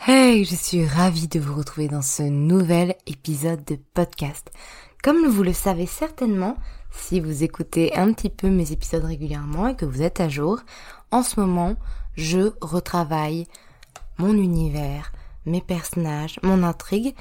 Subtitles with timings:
[0.00, 4.50] Hey, je suis ravie de vous retrouver dans ce nouvel épisode de podcast.
[5.02, 6.58] Comme vous le savez certainement,
[6.90, 10.60] si vous écoutez un petit peu mes épisodes régulièrement et que vous êtes à jour,
[11.10, 11.76] en ce moment,
[12.16, 13.46] je retravaille
[14.18, 15.10] mon univers,
[15.46, 17.14] mes personnages, mon intrigue,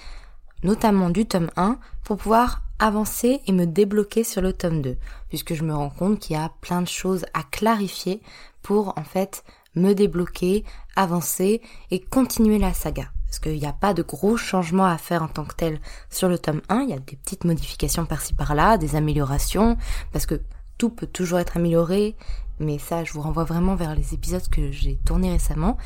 [0.64, 4.98] notamment du tome 1, pour pouvoir avancer et me débloquer sur le tome 2,
[5.30, 8.22] puisque je me rends compte qu'il y a plein de choses à clarifier
[8.62, 9.46] pour en fait
[9.76, 10.64] me débloquer,
[10.96, 11.62] avancer
[11.92, 13.10] et continuer la saga.
[13.26, 16.30] Parce qu'il n'y a pas de gros changements à faire en tant que tel sur
[16.30, 19.78] le tome 1, il y a des petites modifications par-ci par-là, des améliorations,
[20.12, 20.40] parce que
[20.78, 22.16] tout peut toujours être amélioré,
[22.60, 25.78] mais ça je vous renvoie vraiment vers les épisodes que j'ai tournés récemment.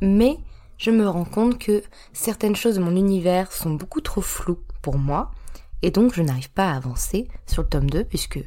[0.00, 0.38] Mais
[0.78, 1.82] je me rends compte que
[2.12, 5.32] certaines choses de mon univers sont beaucoup trop floues pour moi,
[5.82, 8.38] et donc je n'arrive pas à avancer sur le tome 2, puisque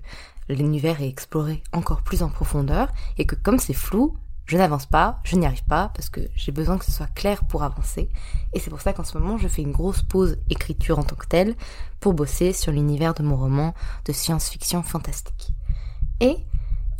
[0.48, 5.20] l'univers est exploré encore plus en profondeur, et que comme c'est flou, je n'avance pas,
[5.24, 8.10] je n'y arrive pas parce que j'ai besoin que ce soit clair pour avancer.
[8.54, 11.16] Et c'est pour ça qu'en ce moment, je fais une grosse pause écriture en tant
[11.16, 11.56] que telle
[12.00, 13.74] pour bosser sur l'univers de mon roman
[14.06, 15.50] de science-fiction fantastique.
[16.20, 16.38] Et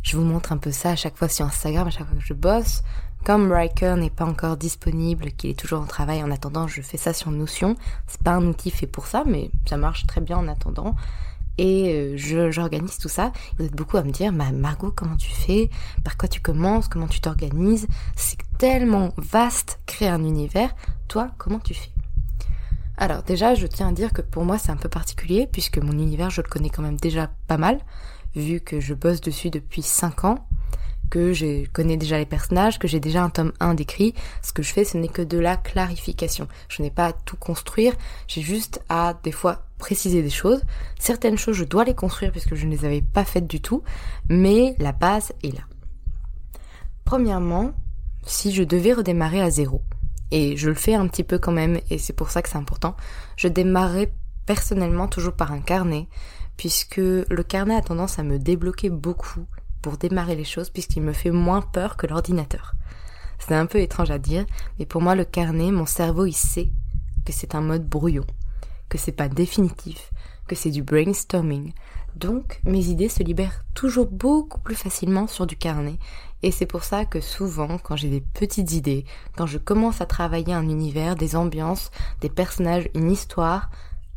[0.02, 2.24] je vous montre un peu ça à chaque fois sur Instagram, à chaque fois que
[2.24, 2.82] je bosse.
[3.24, 6.96] Comme Riker n'est pas encore disponible, qu'il est toujours en travail en attendant, je fais
[6.96, 7.76] ça sur Notion.
[8.06, 10.94] C'est pas un outil fait pour ça, mais ça marche très bien en attendant
[11.58, 13.32] et euh, j'organise tout ça.
[13.58, 15.70] Vous êtes beaucoup à me dire, bah, Margot, comment tu fais?
[16.04, 16.88] Par quoi tu commences?
[16.88, 17.86] Comment tu t'organises?
[18.16, 20.74] C'est tellement vaste créer un univers.
[21.08, 21.90] Toi, comment tu fais?
[22.98, 25.92] Alors déjà, je tiens à dire que pour moi, c'est un peu particulier puisque mon
[25.92, 27.78] univers, je le connais quand même déjà pas mal,
[28.34, 30.46] vu que je bosse dessus depuis 5 ans
[31.10, 34.62] que je connais déjà les personnages, que j'ai déjà un tome 1 décrit, ce que
[34.62, 36.48] je fais ce n'est que de la clarification.
[36.68, 37.94] Je n'ai pas à tout construire,
[38.26, 40.62] j'ai juste à des fois préciser des choses.
[40.98, 43.82] Certaines choses je dois les construire puisque je ne les avais pas faites du tout,
[44.28, 45.64] mais la base est là.
[47.04, 47.72] Premièrement,
[48.26, 49.82] si je devais redémarrer à zéro,
[50.32, 52.58] et je le fais un petit peu quand même, et c'est pour ça que c'est
[52.58, 52.96] important,
[53.36, 54.12] je démarrerai
[54.44, 56.08] personnellement toujours par un carnet,
[56.56, 59.46] puisque le carnet a tendance à me débloquer beaucoup
[59.82, 62.74] pour démarrer les choses puisqu'il me fait moins peur que l'ordinateur.
[63.38, 64.46] C'est un peu étrange à dire,
[64.78, 66.70] mais pour moi le carnet, mon cerveau il sait
[67.24, 68.24] que c'est un mode brouillon,
[68.88, 70.10] que c'est pas définitif,
[70.46, 71.72] que c'est du brainstorming.
[72.14, 75.98] Donc mes idées se libèrent toujours beaucoup plus facilement sur du carnet
[76.42, 79.04] et c'est pour ça que souvent quand j'ai des petites idées,
[79.36, 81.90] quand je commence à travailler un univers, des ambiances,
[82.20, 83.70] des personnages, une histoire,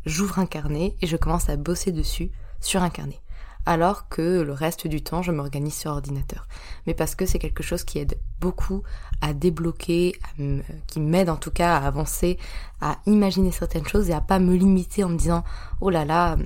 [0.06, 2.30] j'ouvre un carnet et je commence à bosser dessus
[2.60, 3.20] sur un carnet.
[3.66, 6.46] Alors que le reste du temps, je m'organise sur ordinateur.
[6.86, 8.82] Mais parce que c'est quelque chose qui aide beaucoup
[9.20, 10.16] à débloquer,
[10.86, 12.38] qui m'aide en tout cas à avancer,
[12.80, 15.44] à imaginer certaines choses et à pas me limiter en me disant
[15.80, 16.36] oh là là,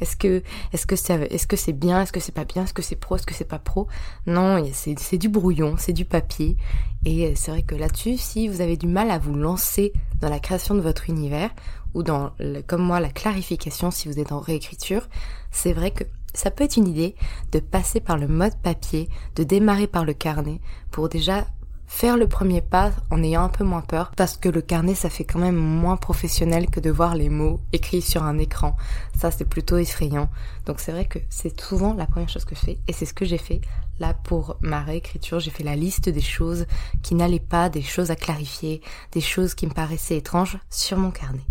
[0.00, 0.42] est-ce que
[0.72, 3.16] est-ce que c'est est-ce que bien, est-ce que c'est pas bien, est-ce que c'est pro,
[3.16, 3.86] est-ce que c'est pas pro?
[4.26, 6.56] Non, c'est c'est du brouillon, c'est du papier
[7.04, 10.40] et c'est vrai que là-dessus, si vous avez du mal à vous lancer dans la
[10.40, 11.50] création de votre univers
[11.94, 12.32] ou dans
[12.66, 15.08] comme moi la clarification si vous êtes en réécriture,
[15.52, 16.04] c'est vrai que
[16.34, 17.14] ça peut être une idée
[17.52, 20.60] de passer par le mode papier, de démarrer par le carnet
[20.90, 21.46] pour déjà
[21.86, 25.10] faire le premier pas en ayant un peu moins peur parce que le carnet ça
[25.10, 28.76] fait quand même moins professionnel que de voir les mots écrits sur un écran.
[29.16, 30.28] Ça c'est plutôt effrayant.
[30.66, 33.14] Donc c'est vrai que c'est souvent la première chose que je fais et c'est ce
[33.14, 33.60] que j'ai fait
[34.00, 35.40] là pour ma réécriture.
[35.40, 36.66] J'ai fait la liste des choses
[37.02, 38.80] qui n'allaient pas, des choses à clarifier,
[39.12, 41.46] des choses qui me paraissaient étranges sur mon carnet.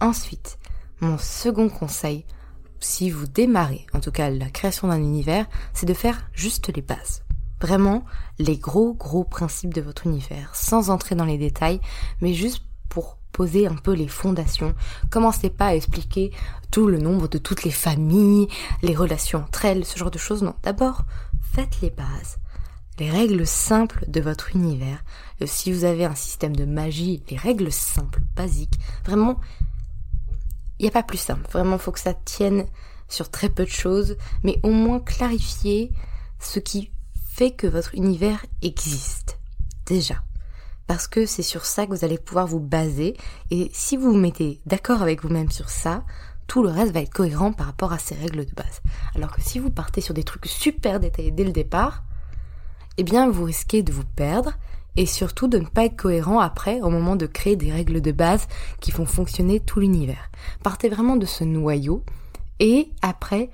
[0.00, 0.58] Ensuite,
[1.00, 2.24] mon second conseil,
[2.80, 6.82] si vous démarrez, en tout cas la création d'un univers, c'est de faire juste les
[6.82, 7.22] bases.
[7.60, 8.04] Vraiment
[8.38, 11.80] les gros gros principes de votre univers, sans entrer dans les détails,
[12.20, 14.74] mais juste pour poser un peu les fondations.
[15.10, 16.30] Commencez pas à expliquer
[16.70, 18.48] tout le nombre de toutes les familles,
[18.82, 20.42] les relations entre elles, ce genre de choses.
[20.42, 21.02] Non, d'abord,
[21.52, 22.38] faites les bases.
[23.00, 25.02] Les règles simples de votre univers.
[25.42, 28.78] Euh, si vous avez un système de magie, les règles simples, basiques.
[29.04, 29.40] Vraiment,
[30.78, 31.48] il n'y a pas plus simple.
[31.50, 32.66] Vraiment, faut que ça tienne
[33.08, 35.92] sur très peu de choses, mais au moins clarifier
[36.40, 36.90] ce qui
[37.30, 39.38] fait que votre univers existe.
[39.86, 40.22] Déjà.
[40.86, 43.16] Parce que c'est sur ça que vous allez pouvoir vous baser,
[43.50, 46.04] et si vous vous mettez d'accord avec vous-même sur ça,
[46.46, 48.82] tout le reste va être cohérent par rapport à ces règles de base.
[49.14, 52.04] Alors que si vous partez sur des trucs super détaillés dès le départ,
[52.98, 54.52] eh bien vous risquez de vous perdre
[54.96, 58.12] et surtout de ne pas être cohérent après au moment de créer des règles de
[58.12, 58.46] base
[58.80, 60.30] qui font fonctionner tout l'univers.
[60.62, 62.04] Partez vraiment de ce noyau
[62.60, 63.50] et après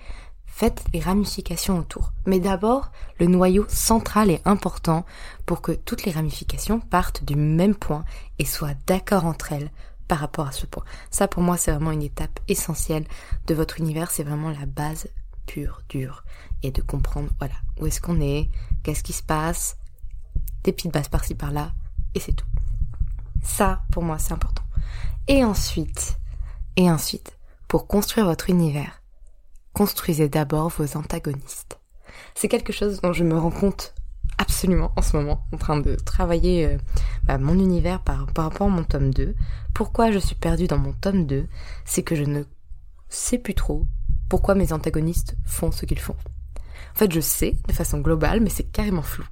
[0.46, 2.12] faites les ramifications autour.
[2.26, 5.06] Mais d'abord, le noyau central est important
[5.46, 8.04] pour que toutes les ramifications partent du même point
[8.38, 9.70] et soient d'accord entre elles
[10.06, 10.84] par rapport à ce point.
[11.10, 13.06] Ça pour moi c'est vraiment une étape essentielle
[13.46, 15.08] de votre univers, c'est vraiment la base
[15.46, 16.24] pure, dure,
[16.62, 18.50] et de comprendre voilà où est-ce qu'on est,
[18.82, 19.76] qu'est-ce qui se passe,
[20.64, 21.72] des petites bases par-ci par-là,
[22.14, 22.46] et c'est tout.
[23.42, 24.62] Ça, pour moi, c'est important.
[25.28, 26.18] Et ensuite,
[26.76, 29.02] et ensuite, pour construire votre univers,
[29.72, 31.78] construisez d'abord vos antagonistes.
[32.34, 33.94] C'est quelque chose dont je me rends compte
[34.38, 36.78] absolument en ce moment, en train de travailler euh,
[37.24, 39.34] bah, mon univers par, par rapport à mon tome 2.
[39.74, 41.46] Pourquoi je suis perdue dans mon tome 2
[41.84, 42.42] C'est que je ne
[43.08, 43.86] sais plus trop
[44.28, 46.16] pourquoi mes antagonistes font ce qu'ils font.
[46.94, 49.24] En fait, je sais de façon globale, mais c'est carrément flou.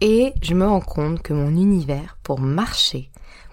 [0.00, 3.10] Et je me rends compte que mon univers, pour marcher,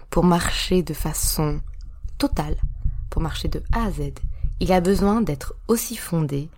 [0.08, 1.60] pour marcher de façon
[2.16, 2.56] totale,
[3.10, 4.12] pour marcher de A à Z,
[4.60, 6.48] il a besoin d'être aussi fondé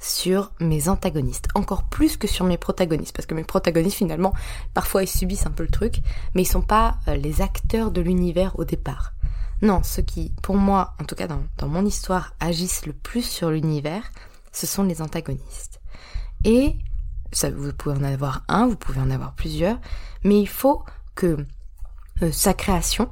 [0.00, 4.34] sur mes antagonistes, encore plus que sur mes protagonistes, parce que mes protagonistes finalement,
[4.74, 6.00] parfois ils subissent un peu le truc,
[6.34, 9.12] mais ils sont pas euh, les acteurs de l'univers au départ.
[9.62, 13.22] Non, ceux qui, pour moi, en tout cas dans, dans mon histoire, agissent le plus
[13.22, 14.02] sur l'univers,
[14.52, 15.80] ce sont les antagonistes.
[16.44, 16.76] Et
[17.32, 19.78] ça, vous pouvez en avoir un, vous pouvez en avoir plusieurs,
[20.24, 20.82] mais il faut
[21.14, 21.46] que
[22.22, 23.10] euh, sa création,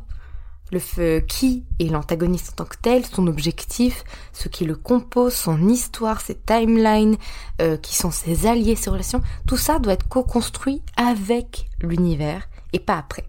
[0.73, 5.35] le feu, qui est l'antagoniste en tant que tel, son objectif, ce qui le compose,
[5.35, 7.17] son histoire, ses timelines,
[7.61, 12.81] euh, qui sont ses alliés, ses relations, tout ça doit être co-construit avec l'univers et
[12.81, 13.29] pas après.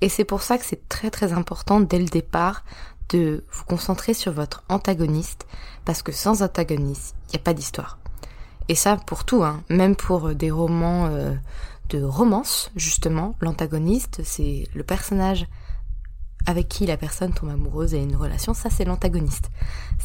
[0.00, 2.64] Et c'est pour ça que c'est très très important dès le départ
[3.10, 5.46] de vous concentrer sur votre antagoniste,
[5.84, 7.99] parce que sans antagoniste, il n'y a pas d'histoire.
[8.70, 9.64] Et ça pour tout, hein.
[9.68, 11.34] même pour euh, des romans euh,
[11.88, 15.48] de romance, justement, l'antagoniste, c'est le personnage
[16.46, 19.50] avec qui la personne tombe amoureuse et a une relation, ça c'est l'antagoniste.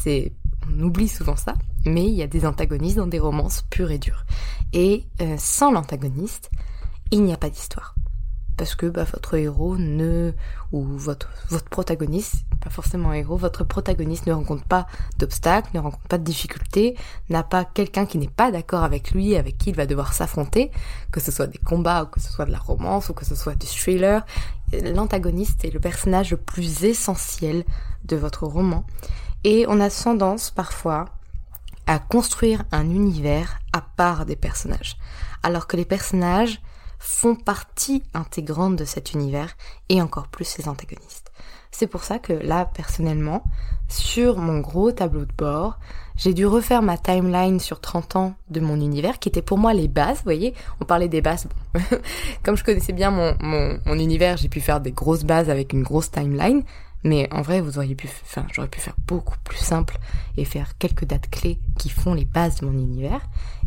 [0.04, 1.54] On oublie souvent ça,
[1.84, 4.24] mais il y a des antagonistes dans des romances pures et dures.
[4.72, 6.50] Et euh, sans l'antagoniste,
[7.12, 7.94] il n'y a pas d'histoire
[8.56, 10.32] parce que bah, votre héros ne
[10.72, 14.86] ou votre votre protagoniste pas forcément un héros votre protagoniste ne rencontre pas
[15.18, 16.96] d'obstacles ne rencontre pas de difficultés
[17.28, 20.70] n'a pas quelqu'un qui n'est pas d'accord avec lui avec qui il va devoir s'affronter
[21.12, 23.34] que ce soit des combats ou que ce soit de la romance ou que ce
[23.34, 24.24] soit du thriller.
[24.72, 27.64] L'antagoniste est le personnage le plus essentiel
[28.04, 28.84] de votre roman.
[29.44, 31.06] Et on a tendance parfois
[31.86, 34.96] à construire un univers à part des personnages.
[35.42, 36.60] Alors que les personnages
[37.06, 39.56] font partie intégrante de cet univers
[39.88, 41.30] et encore plus ses antagonistes.
[41.70, 43.44] C'est pour ça que là, personnellement,
[43.88, 45.78] sur mon gros tableau de bord,
[46.16, 49.72] j'ai dû refaire ma timeline sur 30 ans de mon univers, qui était pour moi
[49.72, 51.46] les bases, vous voyez, on parlait des bases.
[52.42, 55.72] Comme je connaissais bien mon, mon, mon univers, j'ai pu faire des grosses bases avec
[55.72, 56.64] une grosse timeline,
[57.04, 59.98] Mais en vrai, vous auriez pu, enfin, j'aurais pu faire beaucoup plus simple
[60.36, 63.20] et faire quelques dates clés qui font les bases de mon univers.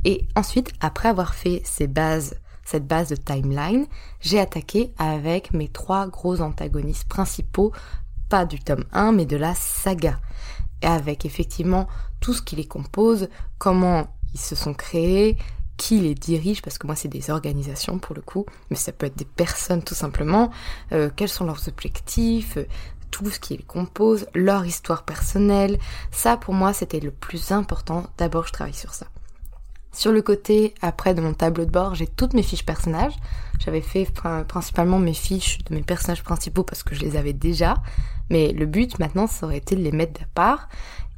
[0.03, 2.36] Et ensuite, après avoir fait ces bases,
[2.69, 3.88] cette base de timeline,
[4.19, 7.71] j'ai attaqué avec mes trois gros antagonistes principaux,
[8.29, 10.19] pas du tome 1, mais de la saga.
[10.83, 11.88] Et avec effectivement
[12.19, 15.35] tout ce qui les compose, comment ils se sont créés,
[15.77, 19.07] qui les dirige, parce que moi c'est des organisations pour le coup, mais ça peut
[19.07, 20.51] être des personnes tout simplement,
[20.91, 22.67] euh, quels sont leurs objectifs, euh,
[23.09, 25.79] tout ce qui les compose, leur histoire personnelle,
[26.11, 29.07] ça pour moi c'était le plus important, d'abord je travaille sur ça.
[29.91, 33.15] Sur le côté, après de mon tableau de bord, j'ai toutes mes fiches personnages.
[33.60, 34.08] J'avais fait
[34.48, 37.75] principalement mes fiches de mes personnages principaux parce que je les avais déjà.
[38.29, 40.69] Mais le but maintenant, ça aurait été de les mettre à part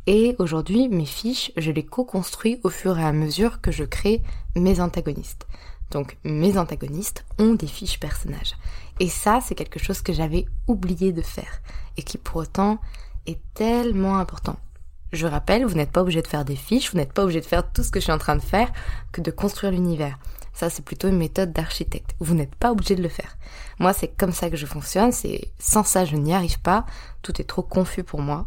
[0.08, 4.22] et aujourd'hui, mes fiches, je les co-construis au fur et à mesure que je crée
[4.56, 5.48] mes antagonistes.
[5.92, 8.56] Donc mes antagonistes ont des fiches personnages.
[9.00, 11.62] Et ça, c'est quelque chose que j'avais oublié de faire
[11.98, 12.80] et qui pour autant
[13.28, 14.58] est tellement important.
[15.12, 17.46] Je rappelle, vous n'êtes pas obligé de faire des fiches, vous n'êtes pas obligé de
[17.46, 18.72] faire tout ce que je suis en train de faire
[19.12, 20.18] que de construire l'univers.
[20.54, 22.16] Ça, c'est plutôt une méthode d'architecte.
[22.20, 23.38] Vous n'êtes pas obligé de le faire.
[23.80, 25.12] Moi, c'est comme ça que je fonctionne.
[25.12, 26.86] C'est sans ça, je n'y arrive pas.
[27.22, 28.46] Tout est trop confus pour moi.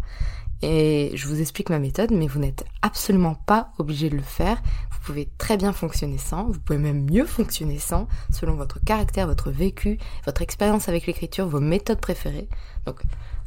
[0.62, 4.62] Et je vous explique ma méthode, mais vous n'êtes absolument pas obligé de le faire.
[4.90, 9.26] Vous pouvez très bien fonctionner sans, vous pouvez même mieux fonctionner sans, selon votre caractère,
[9.26, 12.49] votre vécu, votre expérience avec l'écriture, vos méthodes préférées.
[12.87, 13.02] Donc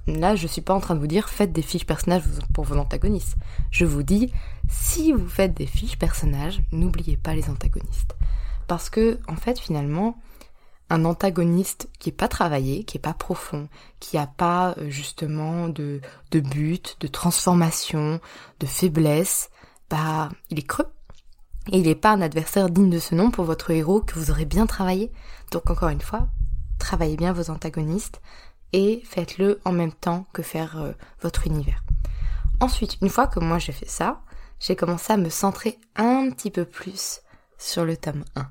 [0.07, 2.23] là, je suis pas en train de vous dire faites des fiches personnages
[2.53, 3.35] pour vos antagonistes.
[3.71, 4.31] Je vous dis,
[4.69, 8.15] si vous faites des fiches personnages, n'oubliez pas les antagonistes.
[8.67, 10.17] Parce que, en fait, finalement,
[10.89, 13.67] un antagoniste qui est pas travaillé, qui est pas profond,
[13.99, 18.19] qui a pas euh, justement de, de but, de transformation,
[18.59, 19.49] de faiblesse,
[19.89, 20.87] bah il est creux.
[21.71, 24.31] Et il n'est pas un adversaire digne de ce nom pour votre héros que vous
[24.31, 25.11] aurez bien travaillé.
[25.51, 26.27] Donc encore une fois,
[26.79, 28.21] travaillez bien vos antagonistes
[28.74, 31.83] et faites-le en même temps que faire euh, votre univers.
[32.59, 34.21] Ensuite, une fois que moi j'ai fait ça,
[34.59, 37.21] j'ai commencé à me centrer un petit peu plus
[37.57, 38.47] sur le tome 1.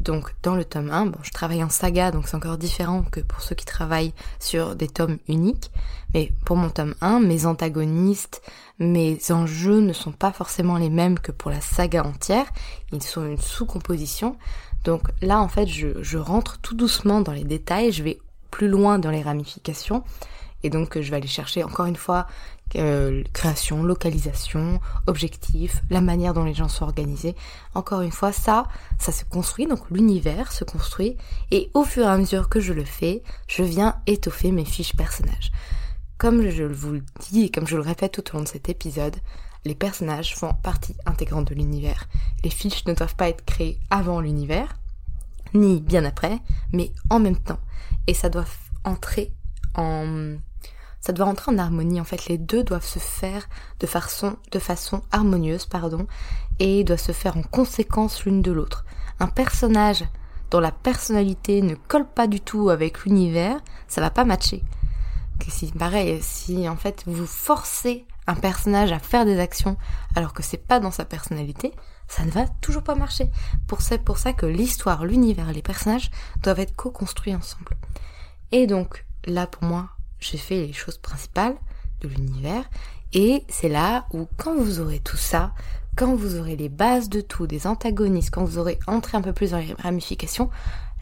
[0.00, 3.20] Donc dans le tome 1, bon, je travaille en saga, donc c'est encore différent que
[3.20, 5.70] pour ceux qui travaillent sur des tomes uniques.
[6.14, 8.42] Mais pour mon tome 1, mes antagonistes,
[8.78, 12.46] mes enjeux ne sont pas forcément les mêmes que pour la saga entière.
[12.92, 14.36] Ils sont une sous-composition.
[14.84, 18.18] Donc là, en fait, je, je rentre tout doucement dans les détails, je vais
[18.56, 20.02] plus loin dans les ramifications.
[20.62, 22.26] Et donc je vais aller chercher encore une fois
[22.76, 27.36] euh, création, localisation, objectif, la manière dont les gens sont organisés.
[27.74, 28.66] Encore une fois, ça,
[28.98, 31.18] ça se construit, donc l'univers se construit,
[31.50, 34.96] et au fur et à mesure que je le fais, je viens étoffer mes fiches
[34.96, 35.52] personnages.
[36.16, 38.70] Comme je vous le dis et comme je le répète tout au long de cet
[38.70, 39.16] épisode,
[39.66, 42.08] les personnages font partie intégrante de l'univers.
[42.42, 44.78] Les fiches ne doivent pas être créées avant l'univers,
[45.56, 46.38] ni bien après,
[46.72, 47.60] mais en même temps.
[48.06, 48.44] Et ça doit
[48.84, 49.32] entrer
[49.74, 50.36] en
[51.06, 52.00] ça doit rentrer en harmonie.
[52.00, 53.48] En fait, les deux doivent se faire
[53.78, 54.36] de façon,
[55.12, 56.08] harmonieuse, pardon,
[56.58, 58.84] et doivent se faire en conséquence l'une de l'autre.
[59.20, 60.04] Un personnage
[60.50, 64.64] dont la personnalité ne colle pas du tout avec l'univers, ça va pas matcher.
[65.38, 69.76] Que pareil, si en fait vous forcez un personnage à faire des actions
[70.16, 71.72] alors que c'est pas dans sa personnalité,
[72.08, 73.30] ça ne va toujours pas marcher.
[73.66, 76.10] Pour c'est pour ça que l'histoire, l'univers les personnages
[76.42, 77.76] doivent être co-construits ensemble.
[78.52, 79.88] Et donc, là pour moi,
[80.20, 81.56] j'ai fait les choses principales
[82.00, 82.64] de l'univers.
[83.12, 85.52] Et c'est là où quand vous aurez tout ça,
[85.96, 89.32] quand vous aurez les bases de tout, des antagonistes, quand vous aurez entré un peu
[89.32, 90.50] plus dans les ramifications,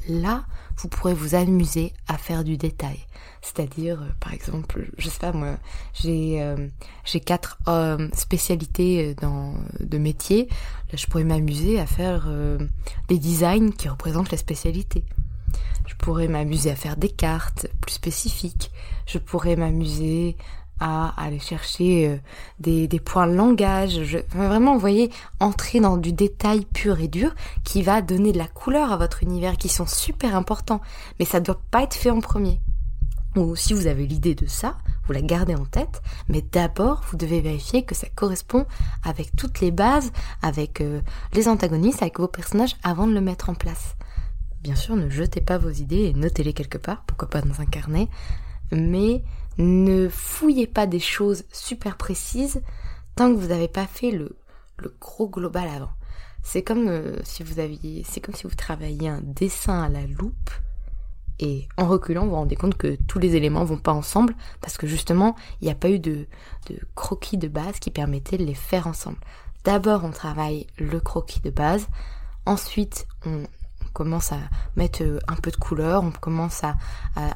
[0.08, 0.44] là,
[0.76, 2.98] vous pourrez vous amuser à faire du détail.
[3.42, 5.56] C'est-à-dire, euh, par exemple, je sais pas moi,
[5.92, 6.68] j'ai euh,
[7.04, 10.48] j'ai quatre euh, spécialités dans de métiers.
[10.90, 12.28] Là, je pourrais m'amuser à faire
[13.08, 15.04] des designs qui représentent les spécialités.
[15.86, 18.70] Je pourrais m'amuser à faire des cartes plus spécifiques.
[19.06, 20.36] Je pourrais m'amuser
[20.80, 22.16] à aller chercher euh,
[22.58, 24.04] des, points de langage.
[24.04, 28.38] Je, vraiment, vous voyez, entrer dans du détail pur et dur qui va donner de
[28.38, 30.80] la couleur à votre univers, qui sont super importants.
[31.18, 32.60] Mais ça doit pas être fait en premier.
[33.36, 34.76] Ou si vous avez l'idée de ça,
[35.06, 38.64] vous la gardez en tête, mais d'abord vous devez vérifier que ça correspond
[39.02, 41.00] avec toutes les bases, avec euh,
[41.32, 43.96] les antagonistes, avec vos personnages avant de le mettre en place.
[44.62, 47.66] Bien sûr, ne jetez pas vos idées et notez-les quelque part, pourquoi pas dans un
[47.66, 48.08] carnet,
[48.70, 49.22] mais
[49.58, 52.62] ne fouillez pas des choses super précises
[53.16, 54.36] tant que vous n'avez pas fait le,
[54.78, 55.92] le gros global avant.
[56.42, 60.06] C'est comme euh, si vous aviez, c'est comme si vous travailliez un dessin à la
[60.06, 60.50] loupe
[61.40, 64.76] et en reculant, vous vous rendez compte que tous les éléments vont pas ensemble parce
[64.76, 66.26] que justement, il n'y a pas eu de,
[66.68, 69.18] de croquis de base qui permettait de les faire ensemble.
[69.64, 71.88] D'abord, on travaille le croquis de base.
[72.46, 73.44] Ensuite, on
[73.94, 74.38] commence à
[74.76, 76.76] mettre euh, un peu de couleur, on commence à,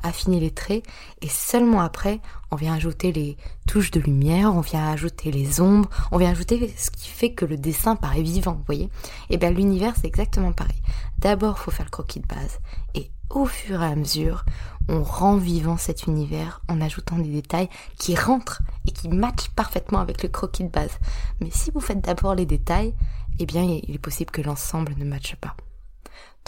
[0.03, 0.85] affiner les traits,
[1.23, 3.37] et seulement après, on vient ajouter les
[3.67, 7.45] touches de lumière, on vient ajouter les ombres, on vient ajouter ce qui fait que
[7.45, 8.91] le dessin paraît vivant, vous voyez?
[9.31, 10.83] Et bien l'univers, c'est exactement pareil.
[11.19, 12.59] D'abord, faut faire le croquis de base,
[12.95, 14.45] et au fur et à mesure,
[14.89, 20.01] on rend vivant cet univers en ajoutant des détails qui rentrent et qui matchent parfaitement
[20.01, 20.99] avec le croquis de base.
[21.41, 22.95] Mais si vous faites d'abord les détails,
[23.39, 25.55] eh bien il est possible que l'ensemble ne matche pas.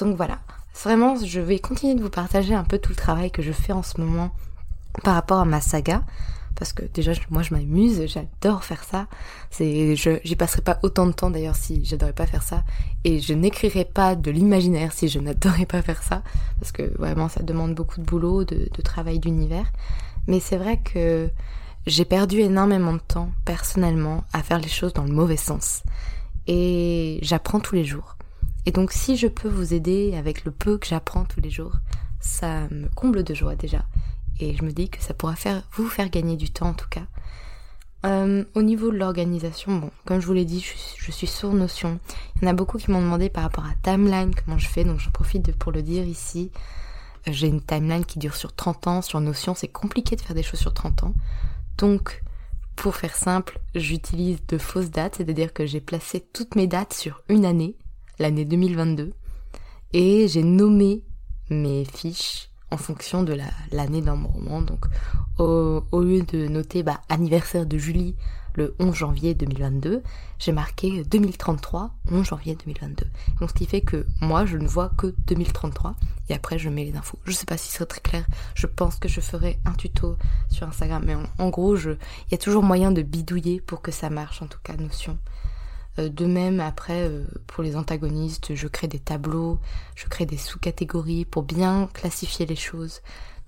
[0.01, 0.39] Donc voilà,
[0.83, 3.73] vraiment je vais continuer de vous partager un peu tout le travail que je fais
[3.73, 4.31] en ce moment
[5.05, 6.03] par rapport à ma saga
[6.57, 9.07] parce que déjà moi je m'amuse, j'adore faire ça.
[9.51, 12.65] C'est j'y passerai pas autant de temps d'ailleurs si j'adorais pas faire ça
[13.05, 16.23] et je n'écrirais pas de l'imaginaire si je n'adorais pas faire ça
[16.59, 19.71] parce que vraiment ça demande beaucoup de boulot, de travail d'univers.
[20.29, 21.29] Mais c'est vrai que
[21.87, 25.83] j'ai perdu énormément de temps personnellement à faire les choses dans le mauvais sens
[26.47, 28.17] et j'apprends tous les jours.
[28.67, 31.73] Et donc si je peux vous aider avec le peu que j'apprends tous les jours,
[32.21, 33.85] ça me comble de joie déjà.
[34.39, 36.89] Et je me dis que ça pourra faire, vous faire gagner du temps en tout
[36.89, 37.07] cas.
[38.07, 40.61] Euh, au niveau de l'organisation, bon, comme je vous l'ai dit,
[40.97, 42.01] je suis, sur Notion.
[42.37, 44.85] Il y en a beaucoup qui m'ont demandé par rapport à Timeline comment je fais,
[44.85, 46.51] donc j'en profite pour le dire ici.
[47.29, 49.03] Euh, j'ai une timeline qui dure sur 30 ans.
[49.03, 51.15] Sur Notion, c'est compliqué de faire des choses sur 30 ans.
[51.77, 52.23] Donc,
[52.75, 57.23] pour faire simple, j'utilise de fausses dates, c'est-à-dire que j'ai placé toutes mes dates sur
[57.29, 57.77] une année,
[58.21, 59.13] l'année 2022,
[59.93, 61.03] et j'ai nommé
[61.51, 63.37] mes fiches en fonction de
[63.73, 64.63] l'année d'un roman.
[64.63, 64.87] Donc
[65.39, 68.15] au, lieu de noter bah, anniversaire de Julie
[68.55, 70.03] le 11 janvier 2022,
[70.39, 73.07] j'ai marqué 2033, 11 janvier 2022.
[73.41, 75.95] Donc ce qui fait que moi je ne vois que 2033
[76.29, 77.19] et après je mets les infos.
[77.25, 80.17] Je sais pas si c'est très clair, je pense que je ferai un tuto
[80.51, 81.97] sur Instagram, mais en, gros il
[82.33, 85.19] y a toujours moyen de bidouiller pour que ça marche, en tout cas Notion.
[85.99, 89.59] Euh, de même, après, euh, pour les antagonistes, je crée des tableaux,
[89.97, 93.01] je crée des sous-catégories pour bien classifier les choses.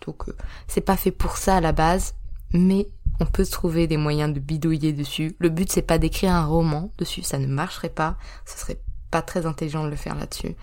[0.06, 2.14] Donc, euh, c'est pas fait pour ça à la base,
[2.52, 2.88] mais
[3.20, 5.36] on peut trouver des moyens de bidouiller dessus.
[5.38, 8.80] Le but, c'est pas d'écrire un roman dessus, ça ne marcherait pas, ce serait
[9.10, 10.56] pas très intelligent de le faire là-dessus.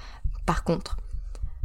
[0.46, 0.98] Par contre,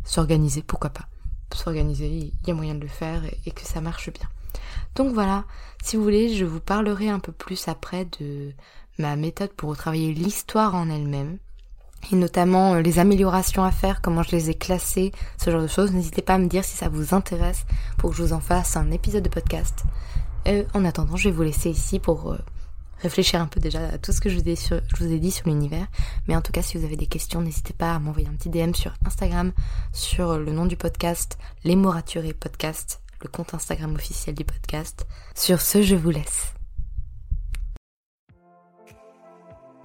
[0.05, 1.09] s'organiser, pourquoi pas
[1.53, 4.29] S'organiser, il y a moyen de le faire et que ça marche bien.
[4.95, 5.45] Donc voilà,
[5.83, 8.53] si vous voulez, je vous parlerai un peu plus après de
[8.99, 11.39] ma méthode pour retravailler l'histoire en elle-même
[12.13, 15.67] et notamment euh, les améliorations à faire, comment je les ai classées, ce genre de
[15.67, 15.93] choses.
[15.93, 17.65] N'hésitez pas à me dire si ça vous intéresse
[17.99, 19.85] pour que je vous en fasse un épisode de podcast.
[20.47, 22.39] Euh, en attendant, je vais vous laisser ici pour euh,
[23.01, 25.87] réfléchir un peu déjà à tout ce que je vous ai, dit sur l'univers.
[26.29, 28.51] Mais en tout cas, si vous avez des questions, n'hésitez pas à m'envoyer un petit
[28.51, 29.53] DM sur Instagram,
[29.93, 31.95] sur le nom du podcast, Les Mots
[32.39, 35.07] Podcast, le compte Instagram officiel du podcast.
[35.35, 36.55] Sur ce, je vous laisse.